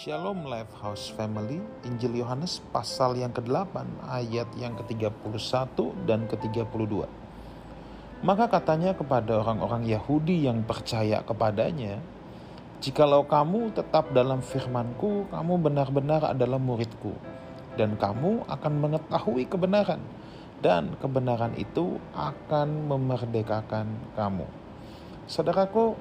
Shalom 0.00 0.48
Life 0.48 0.72
House 0.80 1.12
Family, 1.12 1.60
Injil 1.84 2.24
Yohanes 2.24 2.64
pasal 2.72 3.20
yang 3.20 3.36
ke-8 3.36 4.00
ayat 4.08 4.48
yang 4.56 4.72
ke-31 4.80 5.76
dan 6.08 6.24
ke-32. 6.24 7.04
Maka 8.24 8.48
katanya 8.48 8.96
kepada 8.96 9.44
orang-orang 9.44 9.84
Yahudi 9.84 10.48
yang 10.48 10.64
percaya 10.64 11.20
kepadanya, 11.20 12.00
Jikalau 12.80 13.28
kamu 13.28 13.76
tetap 13.76 14.08
dalam 14.16 14.40
firmanku, 14.40 15.28
kamu 15.28 15.68
benar-benar 15.68 16.32
adalah 16.32 16.56
muridku, 16.56 17.12
dan 17.76 18.00
kamu 18.00 18.48
akan 18.48 18.72
mengetahui 18.80 19.52
kebenaran, 19.52 20.00
dan 20.64 20.96
kebenaran 20.96 21.52
itu 21.60 22.00
akan 22.16 22.88
memerdekakan 22.88 24.16
kamu. 24.16 24.48
Saudaraku, 25.28 25.92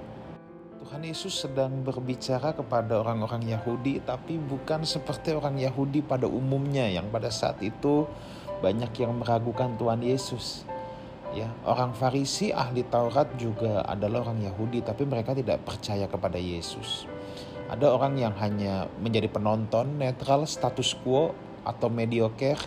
Tuhan 0.89 1.05
Yesus 1.05 1.45
sedang 1.45 1.85
berbicara 1.85 2.49
kepada 2.49 3.05
orang-orang 3.05 3.45
Yahudi, 3.45 4.01
tapi 4.01 4.41
bukan 4.41 4.81
seperti 4.81 5.37
orang 5.37 5.61
Yahudi 5.61 6.01
pada 6.01 6.25
umumnya 6.25 6.89
yang 6.89 7.13
pada 7.13 7.29
saat 7.29 7.61
itu 7.61 8.09
banyak 8.65 8.89
yang 8.97 9.21
meragukan 9.21 9.77
Tuhan 9.77 10.01
Yesus. 10.01 10.65
Ya, 11.37 11.45
orang 11.61 11.93
Farisi 11.93 12.49
ahli 12.49 12.81
Taurat 12.89 13.29
juga 13.37 13.85
adalah 13.85 14.25
orang 14.25 14.41
Yahudi, 14.41 14.81
tapi 14.81 15.05
mereka 15.05 15.37
tidak 15.37 15.61
percaya 15.61 16.09
kepada 16.09 16.41
Yesus. 16.41 17.05
Ada 17.69 17.85
orang 17.93 18.17
yang 18.17 18.33
hanya 18.41 18.89
menjadi 18.97 19.29
penonton 19.29 20.01
netral 20.01 20.49
status 20.49 20.97
quo 21.05 21.37
atau 21.69 21.93
mediocre, 21.93 22.65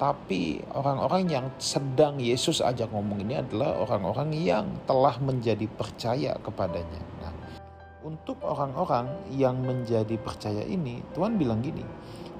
tapi 0.00 0.64
orang-orang 0.72 1.28
yang 1.28 1.46
sedang 1.60 2.24
Yesus 2.24 2.64
ajak 2.64 2.88
ngomong 2.88 3.20
ini 3.20 3.36
adalah 3.44 3.84
orang-orang 3.84 4.32
yang 4.32 4.64
telah 4.88 5.20
menjadi 5.20 5.68
percaya 5.68 6.40
kepadanya. 6.40 7.04
Nah, 7.20 7.39
untuk 8.00 8.40
orang-orang 8.40 9.28
yang 9.36 9.60
menjadi 9.60 10.16
percaya 10.16 10.64
ini, 10.64 11.04
Tuhan 11.12 11.36
bilang 11.36 11.60
gini, 11.60 11.84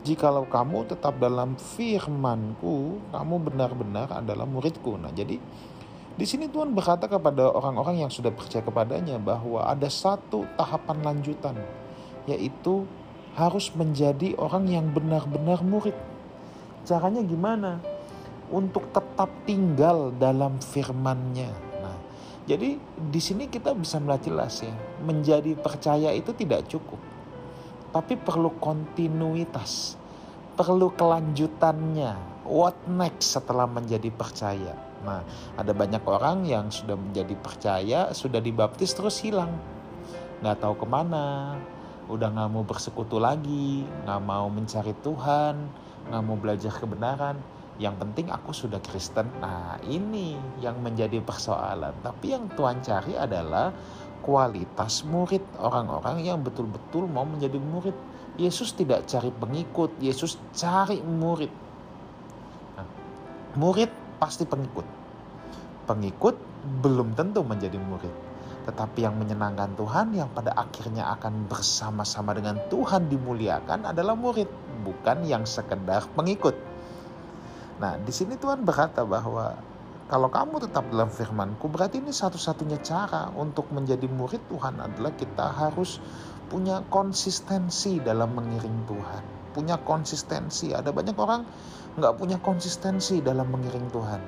Jikalau 0.01 0.49
kamu 0.49 0.89
tetap 0.89 1.21
dalam 1.21 1.61
firmanku, 1.61 3.05
kamu 3.13 3.35
benar-benar 3.52 4.09
adalah 4.09 4.49
muridku. 4.49 4.97
Nah 4.97 5.13
jadi 5.13 5.37
di 6.17 6.25
sini 6.25 6.49
Tuhan 6.49 6.73
berkata 6.73 7.05
kepada 7.05 7.52
orang-orang 7.52 8.09
yang 8.09 8.13
sudah 8.13 8.33
percaya 8.33 8.65
kepadanya 8.65 9.21
bahwa 9.21 9.61
ada 9.69 9.93
satu 9.93 10.49
tahapan 10.57 11.05
lanjutan, 11.05 11.52
yaitu 12.24 12.89
harus 13.37 13.69
menjadi 13.77 14.33
orang 14.41 14.73
yang 14.73 14.89
benar-benar 14.89 15.61
murid. 15.61 15.97
Caranya 16.89 17.21
gimana? 17.21 17.77
Untuk 18.49 18.89
tetap 18.97 19.29
tinggal 19.45 20.17
dalam 20.17 20.59
firman-Nya 20.65 21.70
jadi 22.49 22.80
di 22.96 23.21
sini 23.21 23.46
kita 23.52 23.77
bisa 23.77 24.01
melihat 24.01 24.33
jelas 24.33 24.65
ya, 24.65 24.73
menjadi 25.05 25.52
percaya 25.59 26.10
itu 26.16 26.33
tidak 26.33 26.65
cukup. 26.71 27.01
Tapi 27.91 28.15
perlu 28.16 28.55
kontinuitas, 28.63 29.99
perlu 30.57 30.95
kelanjutannya. 30.95 32.43
What 32.46 32.77
next 32.88 33.37
setelah 33.37 33.68
menjadi 33.68 34.09
percaya? 34.15 34.74
Nah, 35.05 35.24
ada 35.57 35.73
banyak 35.73 36.02
orang 36.05 36.45
yang 36.49 36.68
sudah 36.73 36.96
menjadi 36.96 37.35
percaya, 37.38 38.01
sudah 38.13 38.41
dibaptis 38.41 38.93
terus 38.96 39.21
hilang. 39.21 39.52
Nggak 40.41 40.65
tahu 40.65 40.74
ke 40.80 40.87
mana, 40.88 41.57
udah 42.09 42.29
nggak 42.33 42.51
mau 42.51 42.65
bersekutu 42.65 43.21
lagi, 43.21 43.85
nggak 44.07 44.21
mau 44.24 44.49
mencari 44.49 44.96
Tuhan, 45.05 45.55
nggak 46.09 46.23
mau 46.24 46.37
belajar 46.41 46.73
kebenaran 46.74 47.60
yang 47.81 47.97
penting 47.97 48.29
aku 48.29 48.53
sudah 48.53 48.77
Kristen. 48.85 49.25
Nah, 49.41 49.81
ini 49.89 50.37
yang 50.61 50.85
menjadi 50.85 51.25
persoalan. 51.25 51.97
Tapi 52.05 52.37
yang 52.37 52.53
Tuhan 52.53 52.85
cari 52.85 53.17
adalah 53.17 53.73
kualitas 54.21 55.01
murid, 55.09 55.41
orang-orang 55.57 56.21
yang 56.21 56.45
betul-betul 56.45 57.09
mau 57.09 57.25
menjadi 57.25 57.57
murid. 57.57 57.97
Yesus 58.37 58.77
tidak 58.77 59.09
cari 59.09 59.33
pengikut, 59.33 59.97
Yesus 59.97 60.37
cari 60.53 61.01
murid. 61.01 61.49
Nah, 62.77 62.87
murid 63.57 63.89
pasti 64.21 64.45
pengikut. 64.45 64.84
Pengikut 65.89 66.37
belum 66.85 67.17
tentu 67.17 67.41
menjadi 67.41 67.81
murid. 67.81 68.13
Tetapi 68.69 69.09
yang 69.09 69.17
menyenangkan 69.17 69.73
Tuhan 69.81 70.13
yang 70.13 70.29
pada 70.37 70.53
akhirnya 70.53 71.17
akan 71.17 71.49
bersama-sama 71.49 72.37
dengan 72.37 72.61
Tuhan 72.69 73.09
dimuliakan 73.09 73.89
adalah 73.89 74.13
murid, 74.13 74.53
bukan 74.85 75.25
yang 75.25 75.49
sekedar 75.49 76.05
pengikut. 76.13 76.70
Nah, 77.81 77.97
di 77.97 78.13
sini 78.13 78.37
Tuhan 78.37 78.61
berkata 78.61 79.09
bahwa 79.09 79.57
kalau 80.11 80.29
kamu 80.29 80.69
tetap 80.69 80.85
dalam 80.93 81.09
firmanku, 81.09 81.65
berarti 81.73 82.05
ini 82.05 82.13
satu-satunya 82.13 82.85
cara 82.85 83.33
untuk 83.33 83.73
menjadi 83.73 84.05
murid 84.05 84.45
Tuhan 84.53 84.77
adalah 84.77 85.17
kita 85.17 85.49
harus 85.49 85.97
punya 86.53 86.85
konsistensi 86.93 88.03
dalam 88.05 88.37
mengiring 88.37 88.85
Tuhan. 88.85 89.25
Punya 89.57 89.81
konsistensi. 89.81 90.77
Ada 90.77 90.93
banyak 90.93 91.17
orang 91.17 91.43
nggak 91.97 92.15
punya 92.21 92.37
konsistensi 92.43 93.25
dalam 93.25 93.49
mengiring 93.49 93.89
Tuhan. 93.89 94.23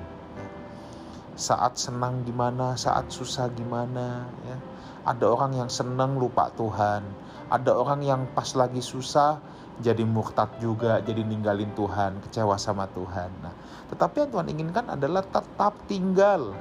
Saat 1.37 1.77
senang 1.77 2.25
gimana, 2.25 2.73
saat 2.73 3.13
susah 3.13 3.53
gimana. 3.53 4.25
Ya. 4.49 4.57
Ada 5.03 5.25
orang 5.29 5.51
yang 5.61 5.69
senang 5.69 6.15
lupa 6.15 6.49
Tuhan. 6.57 7.03
Ada 7.51 7.75
orang 7.75 8.01
yang 8.01 8.21
pas 8.31 8.55
lagi 8.55 8.79
susah 8.79 9.37
jadi 9.81 10.05
murtad 10.05 10.53
juga, 10.61 11.01
jadi 11.01 11.25
ninggalin 11.25 11.71
Tuhan, 11.73 12.21
kecewa 12.27 12.59
sama 12.61 12.85
Tuhan. 12.93 13.31
Nah, 13.41 13.53
tetapi 13.89 14.25
yang 14.25 14.29
Tuhan 14.29 14.47
inginkan 14.53 14.85
adalah 14.93 15.25
tetap 15.25 15.73
tinggal. 15.89 16.53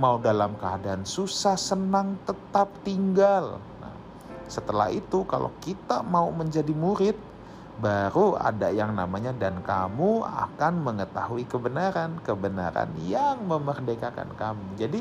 Mau 0.00 0.18
dalam 0.18 0.56
keadaan 0.58 1.04
susah, 1.06 1.54
senang, 1.60 2.16
tetap 2.24 2.72
tinggal. 2.82 3.60
Nah, 3.78 3.94
setelah 4.48 4.90
itu 4.90 5.22
kalau 5.28 5.52
kita 5.60 6.00
mau 6.02 6.32
menjadi 6.32 6.72
murid, 6.72 7.14
baru 7.78 8.38
ada 8.38 8.70
yang 8.70 8.94
namanya 8.94 9.34
dan 9.34 9.58
kamu 9.62 10.22
akan 10.22 10.74
mengetahui 10.82 11.44
kebenaran, 11.50 12.22
kebenaran 12.22 12.90
yang 13.02 13.42
memerdekakan 13.44 14.30
kamu. 14.38 14.66
Jadi 14.78 15.00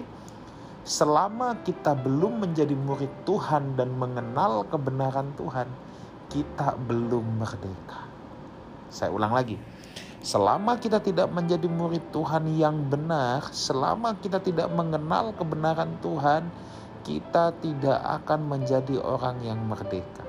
selama 0.84 1.56
kita 1.63 1.96
belum 1.96 2.44
menjadi 2.44 2.75
murid 2.75 3.13
Tuhan 3.23 3.78
dan 3.78 3.94
mengenal 3.94 4.66
kebenaran 4.68 5.31
Tuhan, 5.38 5.69
kita 6.34 6.74
belum 6.90 7.38
merdeka. 7.38 8.10
Saya 8.90 9.14
ulang 9.14 9.38
lagi. 9.38 9.54
Selama 10.26 10.82
kita 10.82 10.98
tidak 10.98 11.30
menjadi 11.30 11.70
murid 11.70 12.10
Tuhan 12.10 12.50
yang 12.58 12.90
benar, 12.90 13.54
selama 13.54 14.18
kita 14.18 14.42
tidak 14.42 14.72
mengenal 14.74 15.36
kebenaran 15.38 16.00
Tuhan, 16.02 16.50
kita 17.06 17.54
tidak 17.62 18.00
akan 18.24 18.50
menjadi 18.50 18.98
orang 19.04 19.44
yang 19.46 19.60
merdeka. 19.62 20.24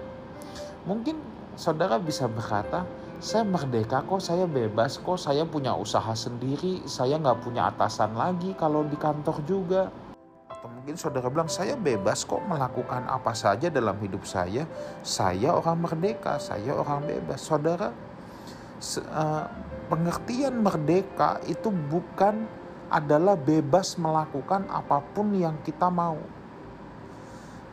Mungkin 0.85 1.17
saudara 1.55 1.97
bisa 1.97 2.27
berkata, 2.29 2.85
saya 3.23 3.47
merdeka 3.47 4.03
kok, 4.05 4.21
saya 4.21 4.45
bebas 4.45 5.01
kok, 5.01 5.17
saya 5.17 5.47
punya 5.49 5.73
usaha 5.73 6.13
sendiri, 6.13 6.85
saya 6.85 7.17
nggak 7.17 7.41
punya 7.41 7.73
atasan 7.73 8.13
lagi 8.19 8.53
kalau 8.59 8.85
di 8.85 8.99
kantor 8.99 9.41
juga 9.47 9.89
mungkin 10.73 10.97
saudara 10.97 11.29
bilang 11.29 11.49
saya 11.53 11.77
bebas 11.77 12.25
kok 12.25 12.41
melakukan 12.49 13.05
apa 13.05 13.37
saja 13.37 13.69
dalam 13.69 14.01
hidup 14.01 14.25
saya. 14.25 14.65
Saya 15.05 15.53
orang 15.53 15.85
merdeka, 15.85 16.41
saya 16.41 16.73
orang 16.73 17.05
bebas. 17.05 17.45
Saudara, 17.45 17.93
uh, 17.93 19.45
pengertian 19.93 20.65
merdeka 20.65 21.45
itu 21.45 21.69
bukan 21.69 22.49
adalah 22.89 23.37
bebas 23.37 24.01
melakukan 24.01 24.65
apa 24.73 25.05
pun 25.13 25.37
yang 25.37 25.61
kita 25.65 25.93
mau. 25.93 26.17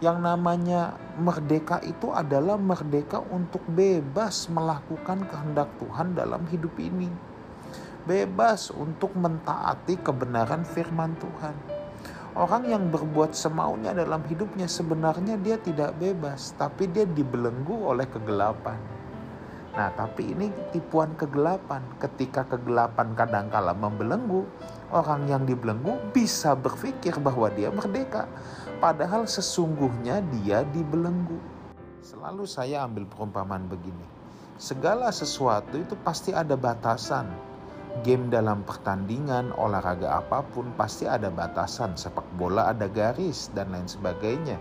Yang 0.04 0.18
namanya 0.20 0.98
merdeka 1.16 1.80
itu 1.88 2.12
adalah 2.12 2.60
merdeka 2.60 3.24
untuk 3.32 3.62
bebas 3.72 4.52
melakukan 4.52 5.30
kehendak 5.32 5.72
Tuhan 5.80 6.12
dalam 6.18 6.44
hidup 6.50 6.76
ini. 6.76 7.08
Bebas 8.04 8.74
untuk 8.74 9.14
mentaati 9.16 9.96
kebenaran 10.02 10.66
firman 10.66 11.16
Tuhan 11.22 11.81
Orang 12.32 12.64
yang 12.64 12.88
berbuat 12.88 13.36
semaunya 13.36 13.92
dalam 13.92 14.24
hidupnya 14.24 14.64
sebenarnya 14.64 15.36
dia 15.36 15.60
tidak 15.60 16.00
bebas, 16.00 16.56
tapi 16.56 16.88
dia 16.88 17.04
dibelenggu 17.04 17.76
oleh 17.76 18.08
kegelapan. 18.08 18.80
Nah, 19.76 19.92
tapi 20.00 20.32
ini 20.32 20.48
tipuan 20.72 21.12
kegelapan. 21.20 21.84
Ketika 22.00 22.48
kegelapan 22.48 23.12
kadangkala 23.20 23.76
membelenggu, 23.76 24.48
orang 24.96 25.28
yang 25.28 25.44
dibelenggu 25.44 26.00
bisa 26.16 26.56
berpikir 26.56 27.20
bahwa 27.20 27.52
dia 27.52 27.68
merdeka, 27.68 28.32
padahal 28.80 29.28
sesungguhnya 29.28 30.24
dia 30.32 30.64
dibelenggu. 30.72 31.36
Selalu 32.00 32.48
saya 32.48 32.88
ambil 32.88 33.12
perumpamaan 33.12 33.68
begini. 33.68 34.08
Segala 34.56 35.12
sesuatu 35.12 35.76
itu 35.76 36.00
pasti 36.00 36.32
ada 36.32 36.56
batasan 36.56 37.51
game 38.00 38.32
dalam 38.32 38.64
pertandingan 38.64 39.52
olahraga 39.60 40.24
apa 40.24 40.42
pun 40.48 40.72
pasti 40.80 41.04
ada 41.04 41.28
batasan 41.28 42.00
sepak 42.00 42.24
bola 42.40 42.72
ada 42.72 42.88
garis 42.88 43.52
dan 43.52 43.76
lain 43.76 43.86
sebagainya. 43.86 44.56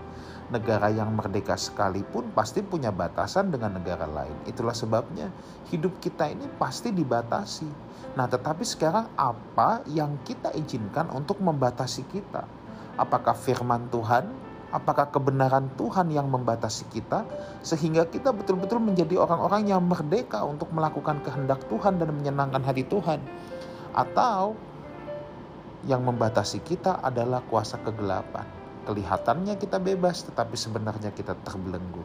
Negara 0.50 0.90
yang 0.90 1.14
merdeka 1.14 1.54
sekalipun 1.54 2.34
pasti 2.34 2.58
punya 2.66 2.90
batasan 2.90 3.54
dengan 3.54 3.78
negara 3.78 4.02
lain. 4.10 4.34
Itulah 4.50 4.74
sebabnya 4.74 5.30
hidup 5.70 6.02
kita 6.02 6.26
ini 6.26 6.50
pasti 6.58 6.90
dibatasi. 6.90 7.70
Nah 8.18 8.26
tetapi 8.26 8.66
sekarang 8.66 9.06
apa 9.14 9.86
yang 9.86 10.18
kita 10.26 10.50
izinkan 10.58 11.06
untuk 11.14 11.38
membatasi 11.38 12.02
kita? 12.10 12.42
Apakah 12.98 13.38
firman 13.38 13.86
Tuhan 13.94 14.49
Apakah 14.70 15.10
kebenaran 15.10 15.66
Tuhan 15.74 16.14
yang 16.14 16.30
membatasi 16.30 16.86
kita, 16.94 17.26
sehingga 17.58 18.06
kita 18.06 18.30
betul-betul 18.30 18.78
menjadi 18.78 19.18
orang-orang 19.18 19.66
yang 19.66 19.82
merdeka 19.82 20.46
untuk 20.46 20.70
melakukan 20.70 21.18
kehendak 21.26 21.66
Tuhan 21.66 21.98
dan 21.98 22.14
menyenangkan 22.14 22.62
hati 22.62 22.86
Tuhan, 22.86 23.18
atau 23.98 24.54
yang 25.90 26.06
membatasi 26.06 26.62
kita 26.62 27.02
adalah 27.02 27.42
kuasa 27.50 27.82
kegelapan? 27.82 28.46
Kelihatannya 28.86 29.58
kita 29.58 29.82
bebas, 29.82 30.22
tetapi 30.30 30.54
sebenarnya 30.54 31.10
kita 31.10 31.34
terbelenggu. 31.42 32.02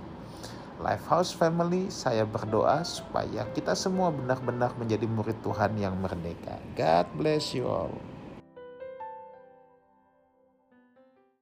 Lifehouse 0.76 1.32
Family, 1.32 1.88
saya 1.88 2.28
berdoa 2.28 2.84
supaya 2.84 3.48
kita 3.56 3.78
semua 3.80 4.12
benar-benar 4.12 4.76
menjadi 4.76 5.08
murid 5.08 5.40
Tuhan 5.40 5.80
yang 5.80 5.96
merdeka. 6.02 6.60
God 6.76 7.08
bless 7.16 7.56
you 7.56 7.70
all. 7.70 8.15